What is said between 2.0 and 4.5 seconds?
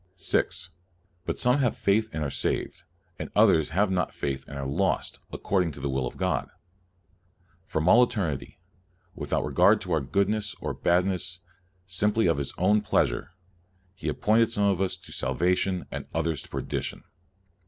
and are saved, and others have not faith